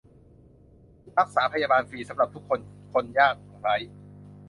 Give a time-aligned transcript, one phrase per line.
[1.19, 2.59] รักษาพยาบาลฟรีสำหรับ: ทุกคน
[2.93, 3.75] คนยากไร้